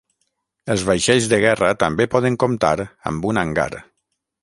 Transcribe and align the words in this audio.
Els 0.75 0.85
vaixells 0.87 1.27
de 1.35 1.39
guerra 1.45 1.71
també 1.85 2.09
poden 2.17 2.41
comptar 2.47 2.75
amb 3.13 3.33
un 3.33 3.45
hangar. 3.47 3.73